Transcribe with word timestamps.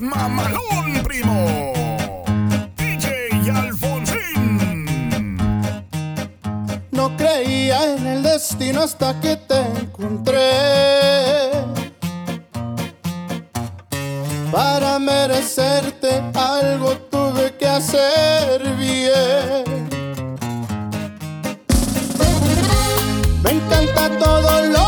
mamalón, 0.00 1.02
primo. 1.04 1.72
DJ 2.76 3.50
Alfonsín. 3.50 5.36
No 6.90 7.16
creía 7.16 7.94
en 7.94 8.06
el 8.06 8.22
destino 8.22 8.82
hasta 8.82 9.18
que 9.20 9.36
te 9.36 9.60
encontré. 9.60 11.50
Para 14.52 14.98
merecerte 14.98 16.22
algo 16.34 16.96
tuve 17.10 17.56
que 17.56 17.66
hacer 17.66 18.62
bien. 18.76 19.88
Me 23.42 23.50
encanta 23.50 24.18
todo 24.18 24.62
lo 24.62 24.87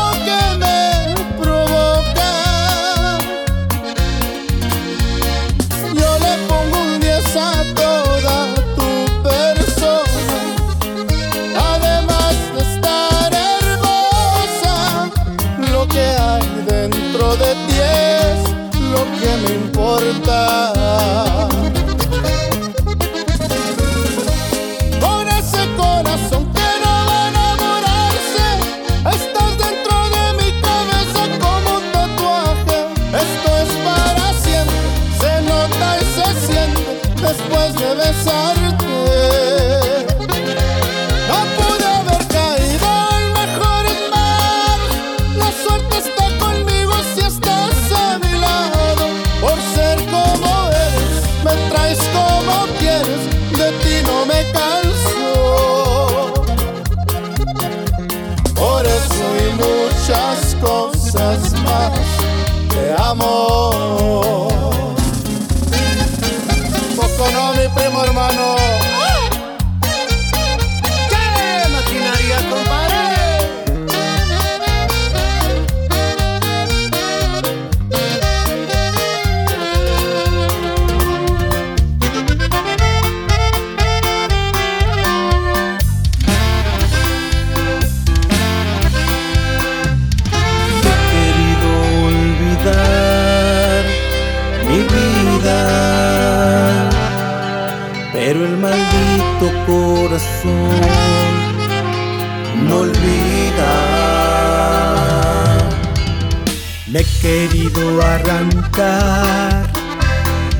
querido 107.21 108.01
arrancar 108.01 109.67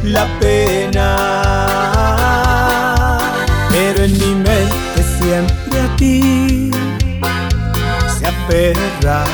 la 0.03 0.27
pena, 0.39 1.07
pero 3.71 4.03
en 4.03 4.13
mi 4.13 4.35
mente 4.35 5.03
siempre 5.17 5.81
a 5.81 5.95
ti 5.95 6.71
se 8.19 8.27
aferra. 8.27 9.25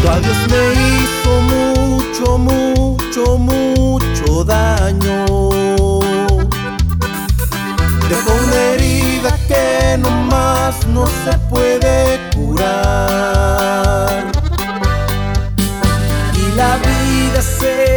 Tu 0.00 0.08
adiós 0.08 0.38
me 0.48 0.62
hizo 0.88 1.32
mucho, 1.52 2.38
mucho, 2.38 3.36
mucho 3.36 4.44
daño. 4.44 5.26
Dejó 8.08 8.32
una 8.46 8.56
herida 8.72 9.30
que 9.46 9.98
no 9.98 10.10
más 10.10 10.86
no 10.86 11.06
se 11.06 11.38
puede 11.50 12.18
curar. 12.34 14.29
Vida 17.60 17.89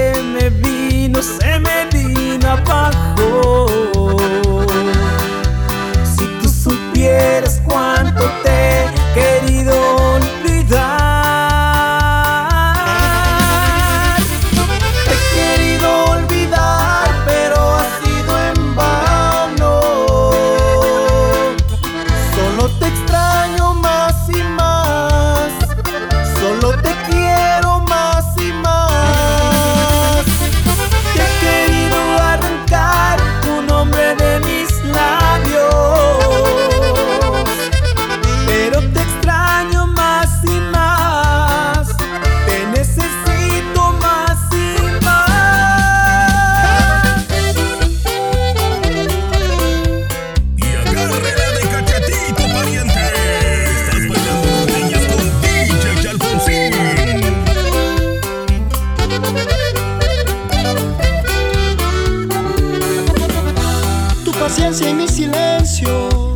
paciencia 64.54 64.88
y 64.88 64.94
mi 64.94 65.08
silencio 65.08 66.36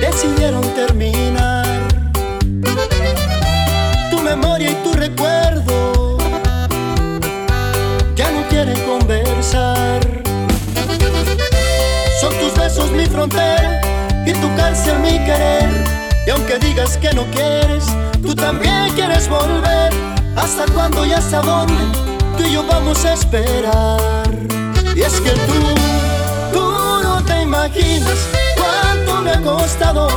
decidieron 0.00 0.62
terminar. 0.74 1.66
Tu 4.10 4.18
memoria 4.22 4.70
y 4.70 4.74
tu 4.76 4.94
recuerdo 4.94 6.16
ya 8.16 8.30
no 8.30 8.48
quieren 8.48 8.80
conversar. 8.86 10.00
Son 12.22 12.32
tus 12.38 12.54
besos 12.58 12.90
mi 12.92 13.04
frontera 13.04 13.82
y 14.24 14.32
tu 14.32 14.48
cárcel 14.56 14.98
mi 15.00 15.18
querer. 15.26 15.68
Y 16.26 16.30
aunque 16.30 16.58
digas 16.58 16.96
que 16.96 17.12
no 17.12 17.24
quieres, 17.32 17.84
tú 18.22 18.34
también 18.34 18.90
quieres 18.94 19.28
volver. 19.28 19.92
¿Hasta 20.36 20.64
cuándo 20.72 21.04
y 21.04 21.12
hasta 21.12 21.42
dónde 21.42 21.74
tú 22.38 22.44
y 22.44 22.52
yo 22.52 22.64
vamos 22.66 23.04
a 23.04 23.12
esperar? 23.12 24.32
Y 24.96 25.02
es 25.02 25.20
que 25.20 25.30
tú, 25.30 25.93
imaginas 27.44 28.18
cuánto 28.56 29.20
me 29.22 29.30
ha 29.30 29.40
costado 29.42 30.08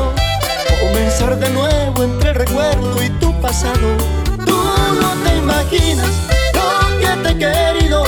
comenzar 0.79 1.37
de 1.37 1.49
nuevo 1.49 2.03
entre 2.03 2.29
el 2.29 2.35
recuerdo 2.35 3.03
y 3.03 3.09
tu 3.19 3.33
pasado. 3.41 3.97
Tú 4.45 4.57
no 5.01 5.13
te 5.23 5.37
imaginas 5.37 6.09
lo 6.53 6.97
que 6.99 7.23
te 7.23 7.29
he 7.31 7.37
querido. 7.37 8.03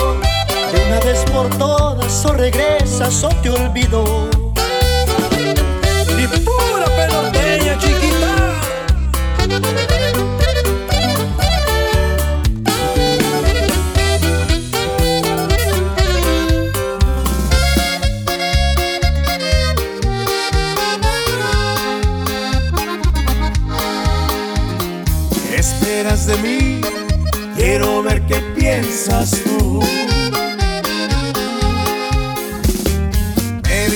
De 0.71 0.86
una 0.88 1.00
vez 1.01 1.24
por 1.31 1.50
todas, 1.57 2.25
o 2.25 2.33
regresas 2.33 3.24
o 3.24 3.30
te 3.42 3.50
olvido. 3.50 4.38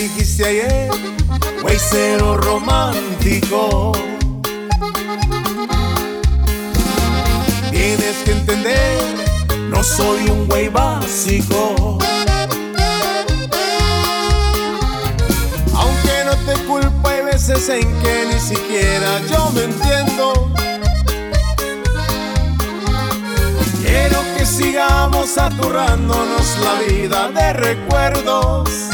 Dijiste 0.03 0.45
ayer, 0.45 0.89
güey, 1.61 1.77
cero 1.79 2.35
romántico. 2.35 3.93
Tienes 7.71 8.17
que 8.25 8.31
entender, 8.31 8.99
no 9.69 9.81
soy 9.81 10.29
un 10.29 10.45
güey 10.47 10.67
básico. 10.67 11.97
Aunque 15.73 16.15
no 16.25 16.35
te 16.47 16.53
culpo, 16.65 17.07
hay 17.07 17.21
veces 17.21 17.69
en 17.69 17.87
que 18.01 18.25
ni 18.33 18.39
siquiera 18.41 19.21
yo 19.31 19.51
me 19.51 19.63
entiendo. 19.63 20.51
Quiero 23.81 24.21
que 24.35 24.45
sigamos 24.45 25.37
aturrándonos 25.37 26.57
la 26.61 26.93
vida 26.93 27.29
de 27.29 27.53
recuerdos. 27.53 28.92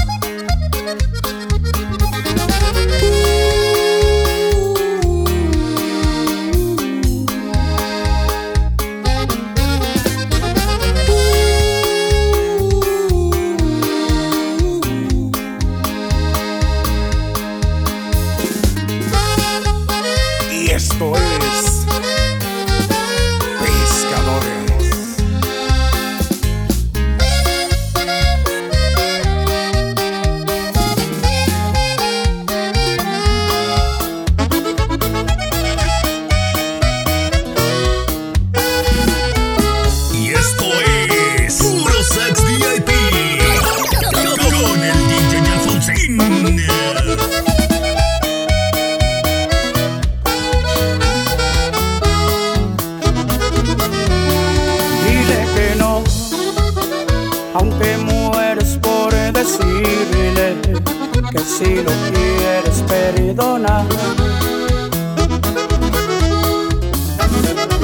Si 61.59 61.75
lo 61.75 61.91
quieres 62.13 62.81
perdonar. 62.87 63.85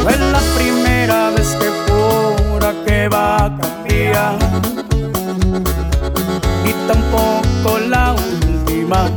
No 0.02 0.10
es 0.10 0.20
la 0.20 0.42
primera 0.58 1.32
vez 1.32 1.50
que 1.60 1.70
jura 1.86 2.74
que 2.86 3.10
va 3.10 3.46
a 3.46 3.58
cambiar 3.58 4.38
y 6.64 6.72
tampoco 6.88 7.80
la 7.90 8.14
última 8.14 9.10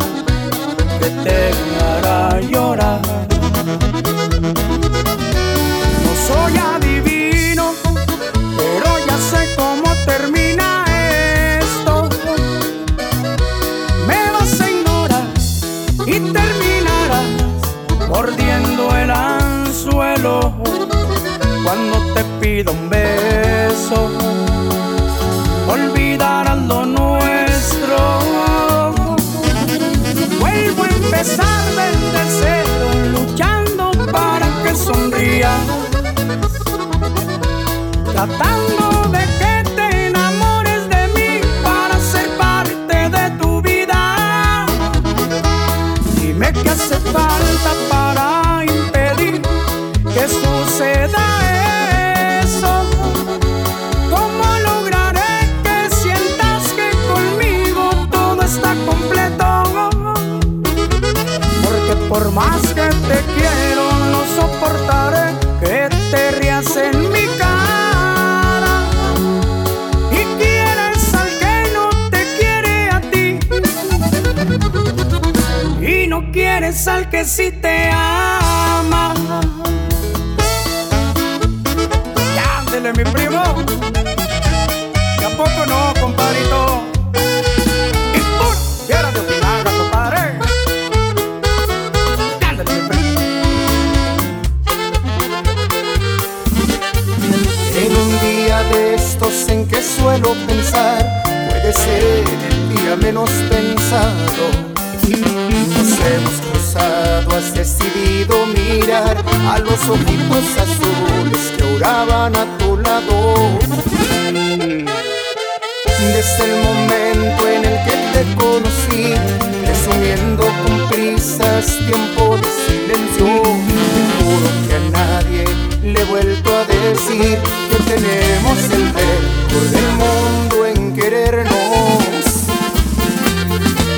decir 126.76 127.38
que 127.70 127.76
tenemos 127.84 128.58
el 128.72 128.84
récord 128.92 129.68
del 129.70 129.88
mundo 130.02 130.66
en 130.66 130.94
querernos. 130.94 131.54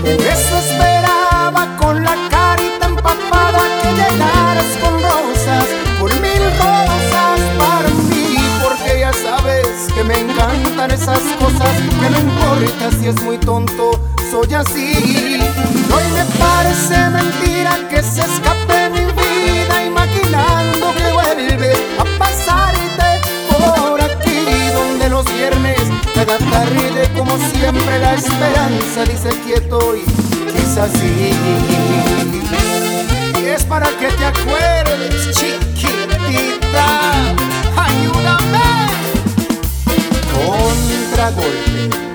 Por 0.00 0.26
eso 0.26 0.58
esperaba 0.58 1.76
con 1.78 2.02
la 2.02 2.16
carita 2.30 2.86
empapada 2.86 3.62
que 3.82 3.90
llegaras 3.92 4.70
con 4.82 4.94
rosas, 5.02 5.66
con 6.00 6.10
mil 6.20 6.44
rosas 6.58 7.40
para 7.58 7.88
mí, 8.08 8.36
porque 8.62 9.00
ya 9.00 9.12
sabes 9.12 9.92
que 9.94 10.04
me 10.04 10.18
encantan 10.18 10.90
esas 10.90 11.20
cosas, 11.38 11.74
que 12.00 12.10
no 12.10 12.18
importa 12.18 12.90
si 12.98 13.08
es 13.08 13.22
muy 13.22 13.38
tonto, 13.38 14.00
soy 14.30 14.54
así. 14.54 15.38
Hoy 15.92 16.04
me 16.14 16.24
parece 16.38 17.10
mentira 17.10 17.76
que 17.88 18.02
se 18.02 18.20
escape 18.20 18.90
mi 18.90 19.04
vida 19.04 19.84
imaginando 19.84 20.79
vuelve 21.40 21.72
a 21.98 22.18
pasarte 22.18 23.20
por 23.48 24.00
aquí 24.00 24.70
donde 24.74 25.08
los 25.08 25.24
viernes 25.24 25.80
cada 26.14 26.38
tarde 26.38 27.08
como 27.16 27.36
siempre 27.38 27.98
la 27.98 28.14
esperanza 28.14 29.04
dice 29.04 29.30
quieto 29.44 29.96
y 29.96 30.04
quizás 30.52 30.90
sí 30.92 31.32
y 33.42 33.46
es 33.46 33.64
para 33.64 33.88
que 33.98 34.08
te 34.08 34.24
acuerdes 34.26 35.30
chiquitita 35.34 36.86
ayúdame. 37.76 38.90
Contragolpe 40.34 42.09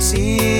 see. 0.00 0.55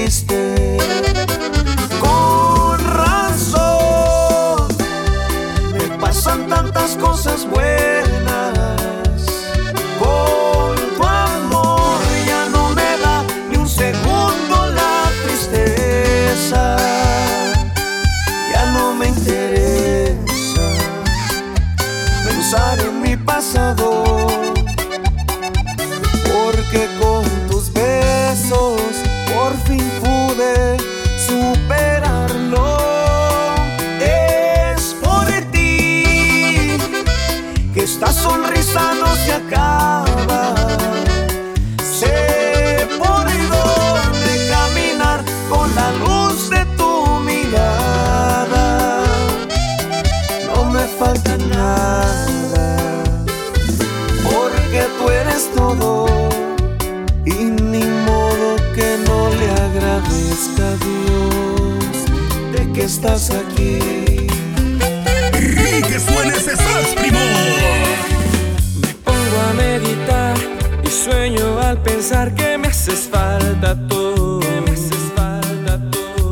que 72.24 72.56
me 72.56 72.68
haces 72.68 73.10
falta 73.12 73.76
tú, 73.88 74.40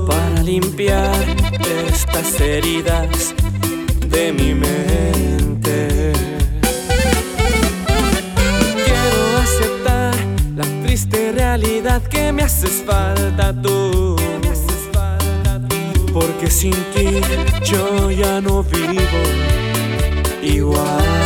para 0.06 0.42
limpiar 0.42 1.14
estas 1.88 2.40
heridas 2.40 3.34
de 4.08 4.32
mi 4.32 4.54
mente. 4.54 6.12
Quiero 8.86 9.38
aceptar 9.42 10.14
la 10.56 10.64
triste 10.84 11.32
realidad 11.32 12.02
que. 12.02 12.32
Me 12.32 12.42
haces 12.42 12.82
falta 12.86 13.52
tú. 13.62 14.16
Porque 16.12 16.50
sin 16.50 16.74
ti 16.94 17.20
yo 17.62 18.10
ya 18.10 18.40
no 18.40 18.62
vivo 18.62 19.22
igual. 20.42 21.23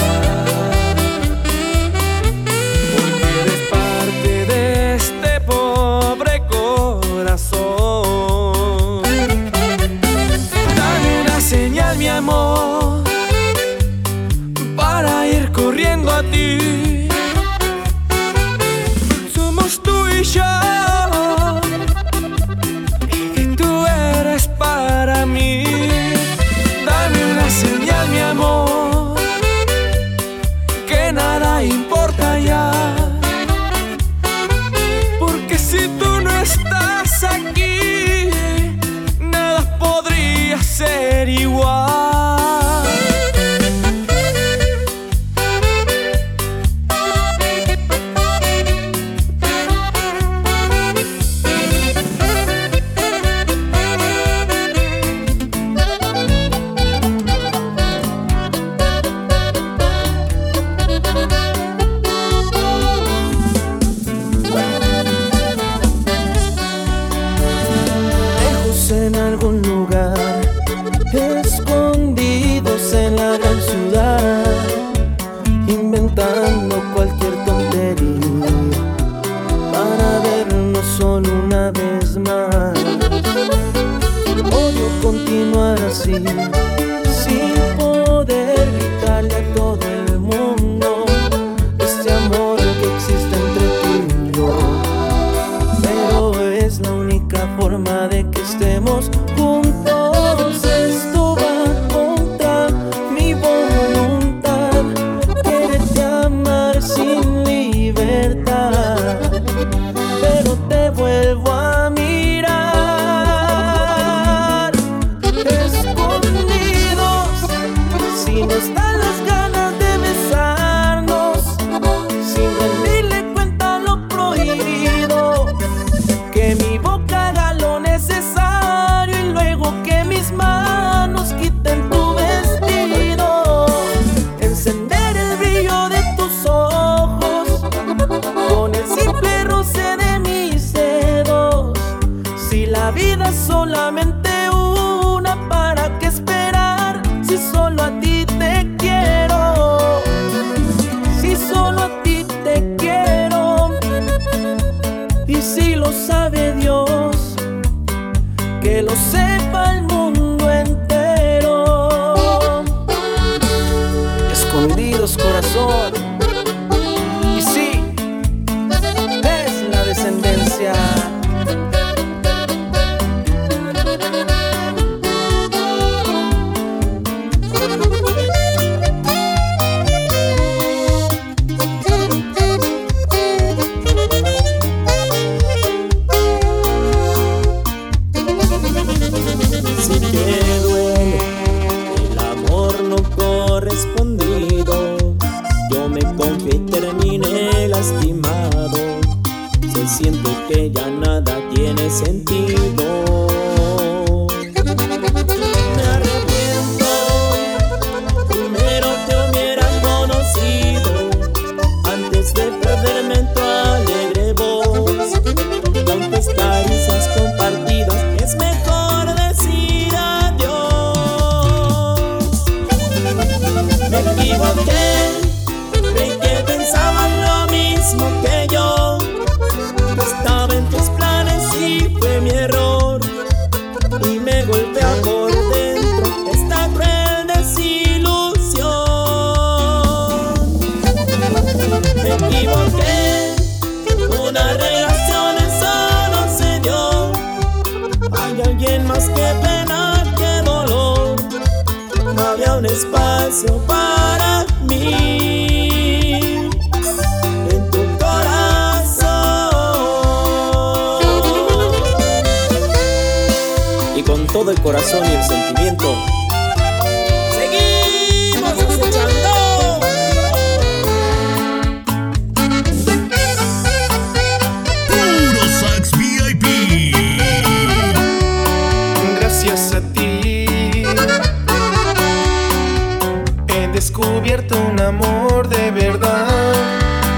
un 284.70 284.80
amor 284.80 285.48
de 285.48 285.70
verdad. 285.70 286.54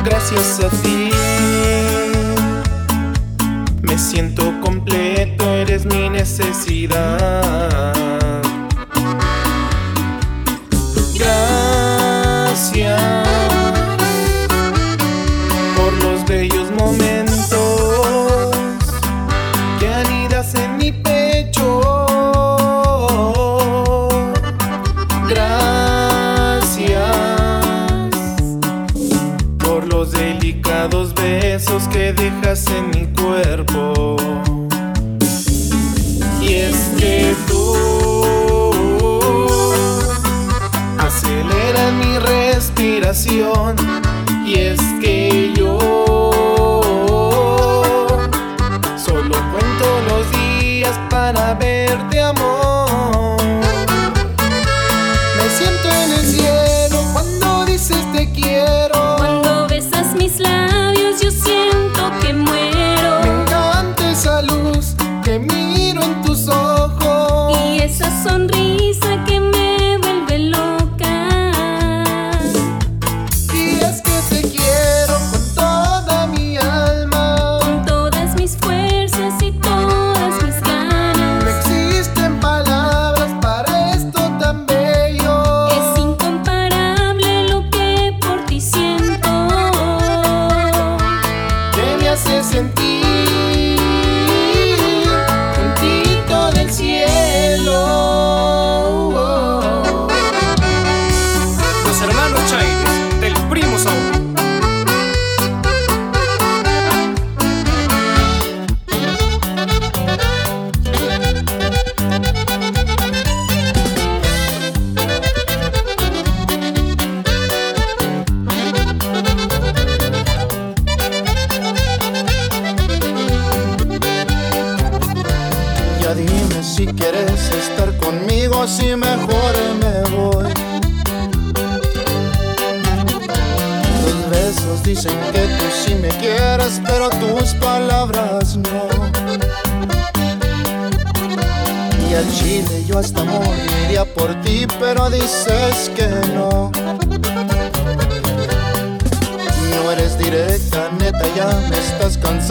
Gracias 0.04 0.60
a 0.60 0.68
ti 0.82 1.10
me 3.82 3.98
siento 3.98 4.52
completo, 4.60 5.44
eres 5.56 5.84
mi 5.84 6.08
necesidad. 6.08 7.92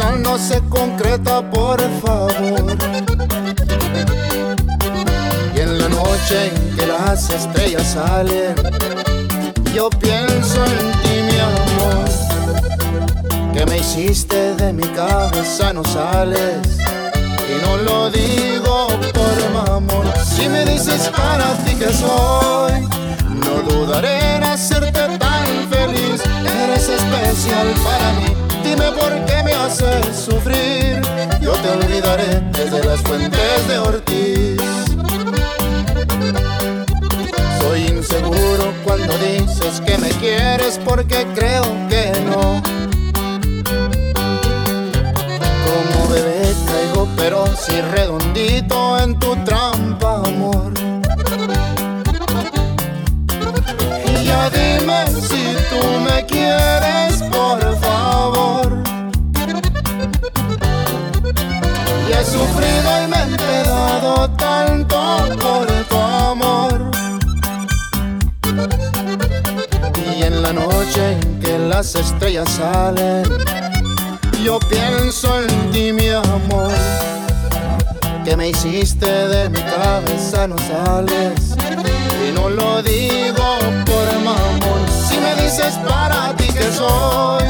Cansando, 0.09 0.37
se 0.37 0.61
concreta, 0.69 1.41
por 1.49 1.79
favor. 2.01 2.77
Y 5.55 5.59
en 5.59 5.77
la 5.79 5.89
noche 5.89 6.47
en 6.47 6.75
que 6.75 6.87
las 6.87 7.29
estrellas 7.29 7.87
salen, 7.93 8.55
yo 9.73 9.89
pienso 9.89 10.65
en 10.65 10.91
ti, 11.01 11.21
mi 11.29 11.39
amor. 11.39 12.09
Que 13.53 13.65
me 13.65 13.77
hiciste 13.79 14.55
de 14.55 14.73
mi 14.73 14.83
cabeza, 14.83 15.73
no 15.73 15.83
sales. 15.83 16.77
Y 17.49 17.65
no 17.65 17.77
lo 17.77 18.09
digo 18.09 18.87
por 19.13 19.51
mamón. 19.53 20.11
Si 20.23 20.47
me 20.47 20.65
dices 20.65 21.09
para 21.15 21.53
ti 21.65 21.75
que 21.75 21.91
soy, 21.91 22.87
no 23.43 23.61
dudaré 23.67 24.35
en 24.35 24.43
hacerte 24.43 25.17
tan 25.17 25.47
feliz. 25.69 26.21
Eres 26.45 26.89
especial 26.89 27.67
para 27.83 28.13
mí. 28.13 28.48
Dime 28.79 28.91
por 28.93 29.25
qué 29.25 29.43
me 29.43 29.53
haces 29.53 30.15
sufrir. 30.15 31.01
Yo 31.41 31.51
te 31.51 31.69
olvidaré 31.69 32.39
desde 32.53 32.81
las 32.85 33.01
fuentes 33.01 33.67
de 33.67 33.77
Ortiz. 33.77 34.61
Soy 37.59 37.87
inseguro 37.87 38.73
cuando 38.85 39.17
dices 39.17 39.81
que 39.85 39.97
me 39.97 40.09
quieres 40.11 40.79
porque 40.85 41.27
creo 41.35 41.65
que 41.89 42.11
no. 42.25 42.61
Como 45.65 46.07
bebé 46.09 46.53
caigo 46.65 47.09
pero 47.17 47.47
si 47.57 47.81
redondito 47.81 48.97
en 48.99 49.19
tu 49.19 49.35
trampa, 49.43 49.58
tanto 64.39 64.97
por 65.39 65.67
tu 65.89 65.95
amor. 65.97 66.91
Y 70.17 70.23
en 70.23 70.41
la 70.41 70.53
noche 70.53 71.13
en 71.21 71.39
que 71.39 71.57
las 71.59 71.95
estrellas 71.95 72.49
salen, 72.49 73.23
yo 74.43 74.59
pienso 74.59 75.41
en 75.41 75.71
ti, 75.71 75.93
mi 75.93 76.09
amor. 76.09 76.71
Que 78.25 78.35
me 78.35 78.49
hiciste 78.49 79.05
de 79.05 79.49
mi 79.49 79.61
cabeza, 79.61 80.47
no 80.47 80.57
sales. 80.57 81.55
Y 82.27 82.31
no 82.31 82.49
lo 82.49 82.81
digo 82.81 83.57
por 83.85 84.05
mamón. 84.23 84.81
Si 85.07 85.17
me 85.17 85.35
dices 85.41 85.73
para 85.87 86.35
ti 86.35 86.47
que 86.47 86.71
soy, 86.71 87.43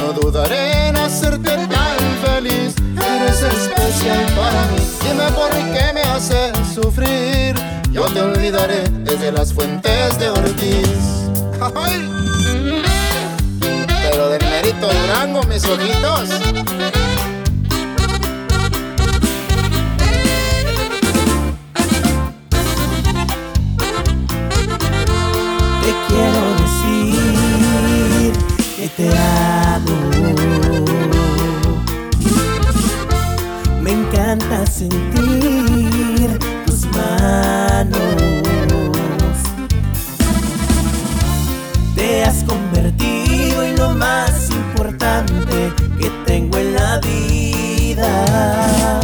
no 0.00 0.12
dudaré 0.12 0.88
en 0.88 0.96
hacerte 0.96 1.56
tan 1.66 1.98
feliz. 2.24 2.74
Eres 2.96 3.42
especial 3.42 4.26
para 4.36 4.62
mí. 4.66 4.80
Dime 5.02 5.30
por 5.32 5.50
qué 5.50 5.92
me 5.92 6.02
haces 6.02 6.52
sufrir. 6.74 7.54
Yo 7.90 8.04
te 8.06 8.20
olvidaré 8.20 8.88
desde 9.04 9.32
las 9.32 9.52
fuentes 9.52 10.18
de 10.18 10.30
Ortiz. 10.30 11.28
Pero 14.02 14.28
del 14.30 14.44
mérito 14.44 14.88
Durango, 14.88 15.42
mis 15.44 15.64
ojitos. 15.64 17.09
Sentir 34.66 36.38
tus 36.66 36.86
manos. 36.86 38.00
Te 41.94 42.24
has 42.24 42.42
convertido 42.44 43.62
en 43.62 43.76
lo 43.76 43.90
más 43.90 44.50
importante 44.50 45.72
que 45.98 46.10
tengo 46.26 46.58
en 46.58 46.74
la 46.74 46.98
vida. 46.98 49.00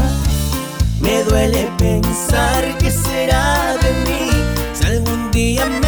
Me 1.01 1.23
duele 1.25 1.71
pensar 1.79 2.77
que 2.79 2.91
será 2.91 3.77
de 3.83 3.93
mí 4.05 4.31
si 4.75 4.85
algún 4.87 5.31
día 5.31 5.67
me 5.67 5.86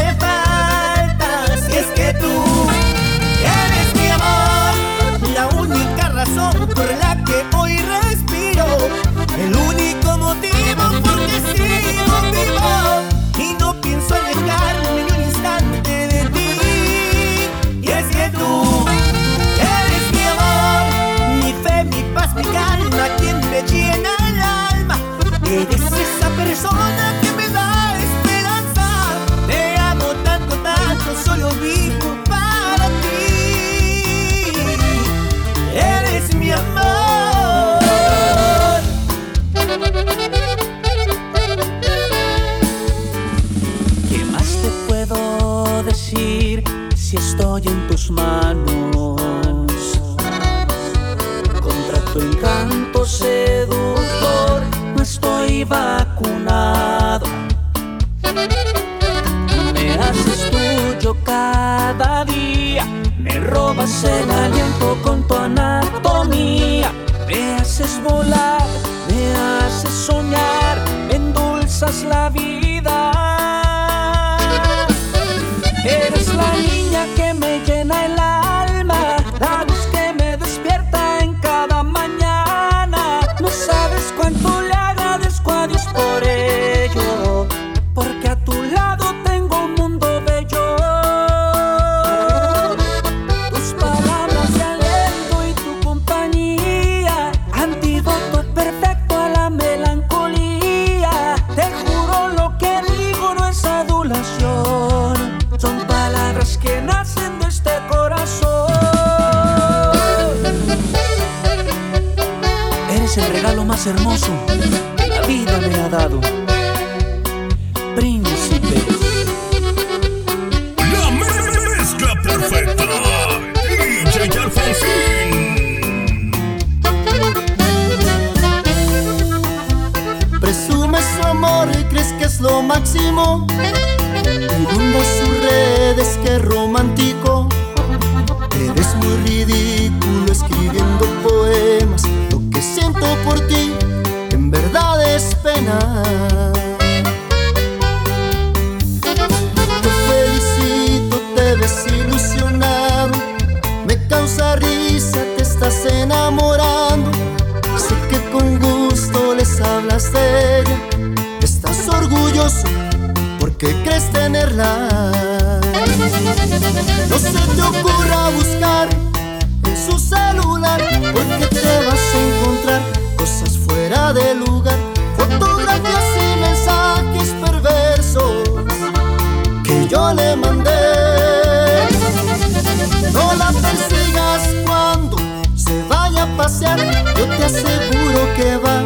aseguro 187.48 188.34
que 188.36 188.56
va 188.58 188.82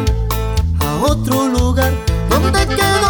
a 0.79 0.95
otro 1.11 1.49
lugar 1.49 1.91
donde 2.29 2.65
quedó 2.65 3.02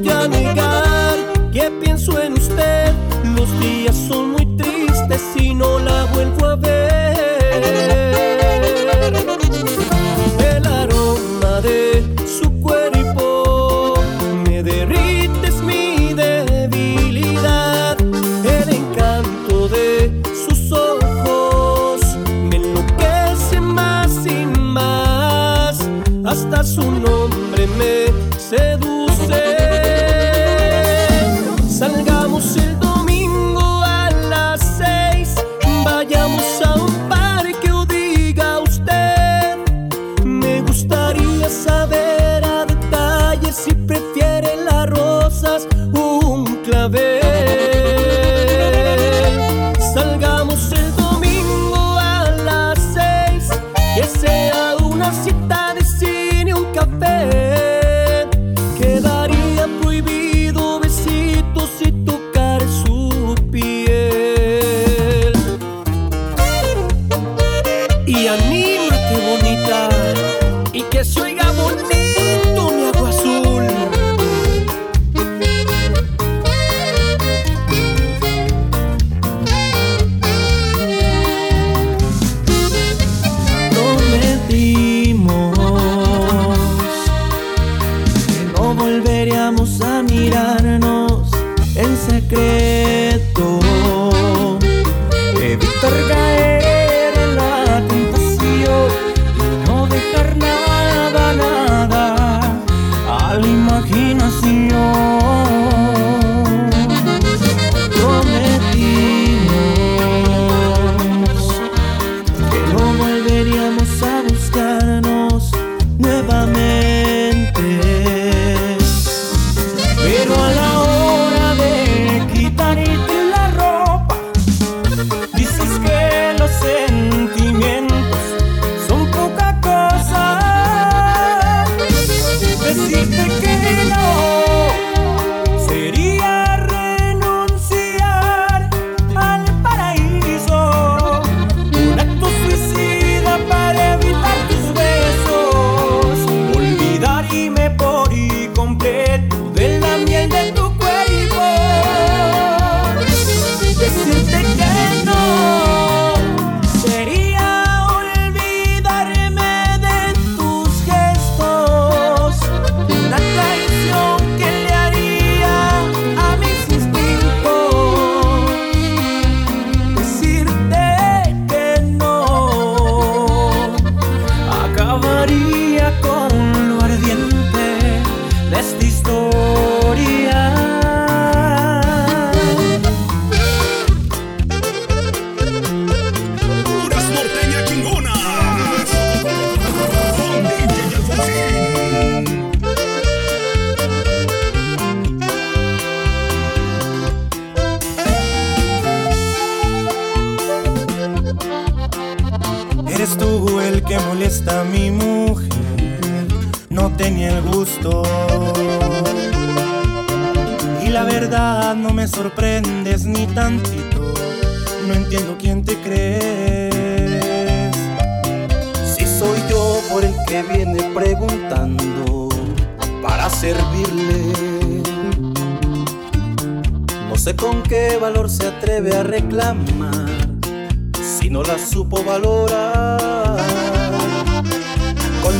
no 0.00 0.67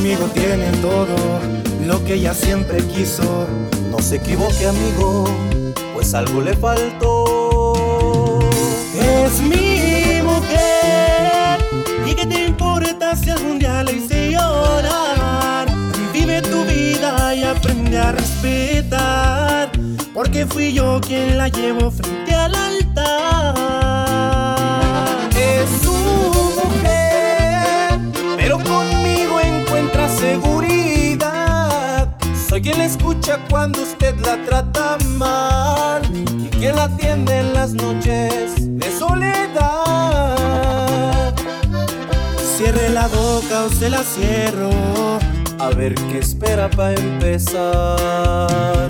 conmigo 0.09 0.33
tiene 0.33 0.71
todo 0.81 1.17
lo 1.87 2.03
que 2.05 2.15
ella 2.15 2.33
siempre 2.33 2.79
quiso. 2.85 3.47
No 3.91 3.99
se 3.99 4.17
equivoque 4.17 4.67
amigo, 4.67 5.25
pues 5.93 6.15
algo 6.15 6.41
le 6.41 6.57
faltó. 6.57 8.39
Es 8.95 9.41
mi 9.43 10.23
mujer, 10.23 11.59
y 12.07 12.15
qué 12.15 12.27
te 12.27 12.47
importa 12.47 13.15
si 13.17 13.31
algún 13.31 13.59
día 13.59 13.85
le 13.85 13.93
hice 13.93 14.31
llorar. 14.33 15.67
Vive 16.13 16.41
tu 16.43 16.65
vida 16.65 17.35
y 17.35 17.45
aprende 17.45 17.99
a 17.99 18.13
respetar, 18.13 19.71
porque 20.15 20.47
fui 20.47 20.73
yo 20.73 21.01
quien 21.01 21.37
la 21.37 21.49
llevo 21.49 21.91
frente 21.91 22.35
al 22.35 22.55
altar. 22.55 24.08
seguridad. 30.19 32.09
Soy 32.49 32.63
quien 32.63 32.79
la 32.79 32.85
escucha 32.87 33.39
cuando 33.51 33.83
usted 33.83 34.15
la 34.21 34.43
trata 34.45 34.97
mal 35.17 36.03
y 36.15 36.49
quien 36.59 36.77
la 36.77 36.85
atiende 36.85 37.39
en 37.39 37.53
las 37.55 37.73
noches 37.75 38.53
de 38.57 38.91
soledad. 38.99 40.35
Cierre 42.57 42.89
la 42.91 43.07
boca 43.09 43.65
o 43.65 43.71
se 43.71 43.89
la 43.91 44.03
cierro, 44.03 44.71
a 45.59 45.69
ver 45.71 45.95
qué 45.95 46.19
espera 46.19 46.69
para 46.71 46.95
empezar. 46.95 48.87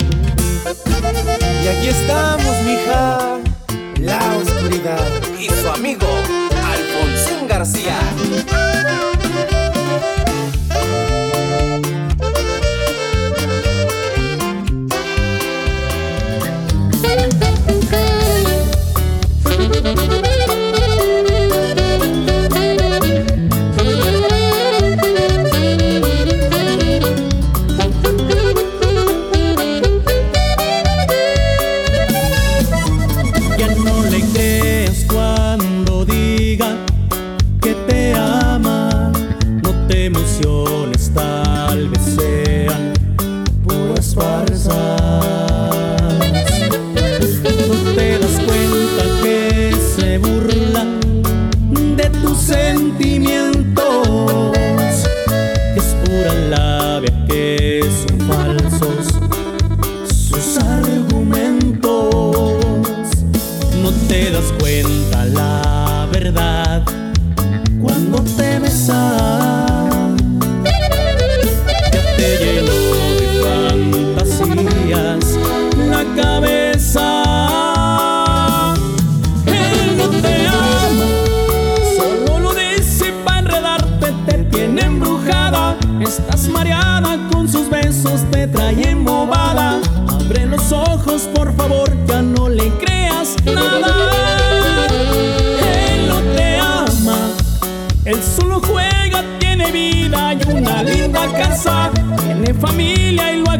Y 1.63 1.67
aquí 1.67 1.89
estamos, 1.89 2.55
mija, 2.65 3.37
la 3.99 4.37
oscuridad 4.37 5.05
y 5.39 5.49
su 5.49 5.69
amigo 5.69 6.07
Alfonsín 6.65 7.47
García. 7.47 7.99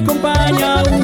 acompaña. 0.04 0.99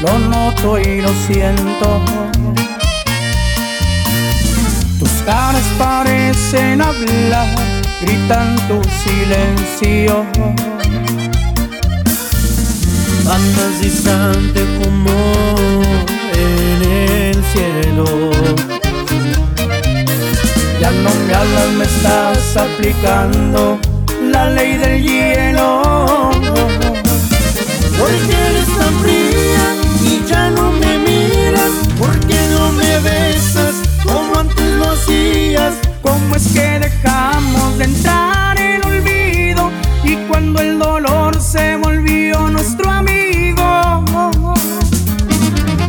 Lo 0.00 0.18
noto 0.18 0.78
y 0.78 1.00
lo 1.00 1.08
siento. 1.26 2.00
Tus 4.98 5.10
caras 5.24 5.64
parecen 5.78 6.80
hablar, 6.80 7.48
gritan 8.00 8.56
tu 8.68 8.80
silencio. 9.02 10.24
Andas 13.30 13.80
distante 13.82 14.64
como 14.82 15.10
en 16.32 16.82
el 16.82 17.44
cielo. 17.52 18.04
Ya 20.80 20.90
no 20.90 21.10
me 21.26 21.34
hablas, 21.34 21.68
me 21.76 21.84
estás 21.84 22.56
aplicando 22.56 23.78
la 24.30 24.50
ley 24.50 24.76
del 24.76 25.02
hielo. 25.02 26.30
¿Por 27.98 28.10
qué 28.10 28.36
eres 28.50 28.78
tan 28.78 28.94
fría 29.00 29.17
hacías? 35.58 35.74
¿Cómo 36.02 36.34
es 36.36 36.48
que 36.48 36.78
dejamos 36.78 37.78
de 37.78 37.84
entrar 37.84 38.58
en 38.58 38.84
olvido? 38.84 39.70
Y 40.04 40.16
cuando 40.28 40.60
el 40.60 40.78
dolor 40.78 41.40
se 41.40 41.76
volvió 41.76 42.48
nuestro 42.48 42.90
amigo. 42.90 44.04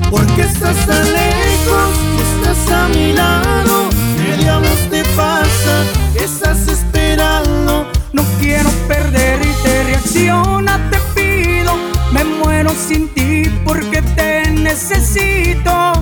¿Por 0.09 0.25
qué 0.35 0.41
estás 0.41 0.75
tan 0.85 1.13
lejos? 1.13 1.89
Estás 2.19 2.71
a 2.73 2.87
mi 2.89 3.13
lado. 3.13 3.89
¿Qué 4.17 4.37
diablos 4.37 4.89
te 4.89 5.03
pasa? 5.15 5.83
¿Qué 6.13 6.23
estás 6.23 6.67
esperando? 6.67 7.89
No 8.13 8.23
quiero 8.39 8.69
perderte, 8.87 9.83
reacciona, 9.83 10.89
te 10.89 10.97
pido. 11.15 11.73
Me 12.11 12.23
muero 12.23 12.71
sin 12.71 13.07
ti 13.09 13.43
porque 13.63 14.01
te 14.01 14.49
necesito. 14.51 15.98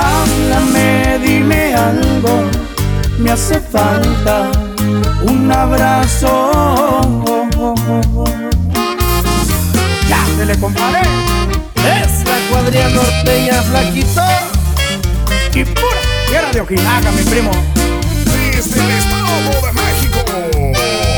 Háblame, 0.00 1.18
dime 1.24 1.74
algo, 1.74 2.44
me 3.18 3.30
hace 3.32 3.58
falta 3.60 4.50
un 5.22 5.50
abrazo. 5.50 6.30
Ya 10.08 10.24
se 10.36 10.46
le 10.46 10.56
comparé, 10.58 11.02
Es 11.84 12.24
la 12.26 12.38
cuadrilla 12.50 12.88
norteña, 12.90 13.62
flaquito. 13.62 14.22
y 15.54 15.64
pura 15.64 16.00
tierra 16.28 16.50
de 16.52 16.60
Ojinaga, 16.60 17.10
mi 17.10 17.22
primo. 17.22 17.50
Desde 18.52 18.80
el 18.80 18.90
Estado 18.90 19.50
de 19.66 19.72
México, 19.82 20.18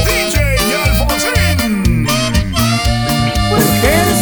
DJ 0.07 0.37
Alfonsín. 0.85 2.07
¿Por 3.51 3.59
qué 3.81 3.89
eres 3.89 4.20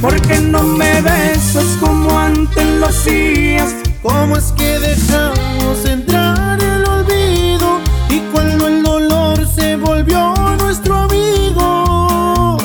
miras? 0.00 0.12
¿Por 0.12 0.20
qué 0.22 0.40
no 0.40 0.62
me 0.62 1.00
besas 1.02 1.76
como 1.80 2.18
antes 2.18 2.66
lo 2.66 2.86
hacías? 2.86 3.74
¿Cómo 4.02 4.36
es 4.36 4.52
que 4.52 4.78
dejamos 4.78 5.84
entrar 5.84 6.58
el 6.62 6.84
olvido? 6.84 7.80
Y 8.08 8.20
cuando 8.32 8.68
el 8.68 8.82
dolor 8.82 9.46
se 9.46 9.76
volvió 9.76 10.34
nuestro 10.58 10.96
amigo. 10.96 12.58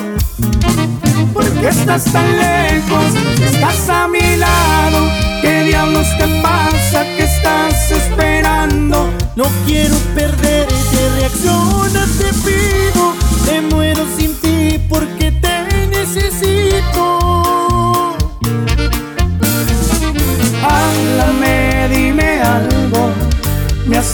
¿Por 1.33 1.49
qué 1.59 1.67
estás 1.67 2.05
tan 2.05 2.37
lejos? 2.37 3.05
Estás 3.41 3.89
a 3.89 4.07
mi 4.07 4.37
lado. 4.37 5.09
¿Qué 5.41 5.63
diablos 5.63 6.07
te 6.17 6.27
pasa? 6.41 7.03
¿Qué 7.17 7.23
estás 7.23 7.91
esperando? 7.91 9.09
No 9.35 9.45
quiero 9.65 9.95
perderte, 10.15 11.09
reacción 11.17 11.65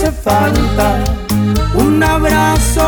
hace 0.01 0.11
falta. 0.11 1.03
Un 1.75 2.03
abrazo. 2.03 2.81